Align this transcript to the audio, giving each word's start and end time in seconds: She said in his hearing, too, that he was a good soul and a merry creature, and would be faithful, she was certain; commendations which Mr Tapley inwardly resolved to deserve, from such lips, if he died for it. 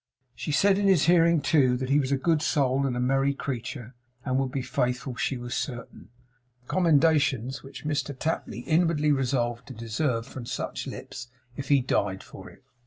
She 0.33 0.51
said 0.51 0.79
in 0.79 0.87
his 0.87 1.03
hearing, 1.05 1.41
too, 1.41 1.77
that 1.77 1.91
he 1.91 1.99
was 1.99 2.11
a 2.11 2.17
good 2.17 2.41
soul 2.41 2.87
and 2.87 2.97
a 2.97 2.99
merry 2.99 3.35
creature, 3.35 3.93
and 4.25 4.39
would 4.39 4.51
be 4.51 4.63
faithful, 4.63 5.15
she 5.15 5.37
was 5.37 5.53
certain; 5.53 6.09
commendations 6.67 7.61
which 7.61 7.85
Mr 7.85 8.17
Tapley 8.17 8.61
inwardly 8.61 9.11
resolved 9.11 9.67
to 9.67 9.75
deserve, 9.75 10.25
from 10.25 10.47
such 10.47 10.87
lips, 10.87 11.27
if 11.55 11.67
he 11.69 11.81
died 11.81 12.23
for 12.23 12.49
it. 12.49 12.63